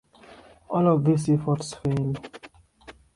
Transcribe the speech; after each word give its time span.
All 0.71 0.87
of 0.87 1.05
these 1.05 1.29
efforts 1.29 1.75
fail. 1.75 2.15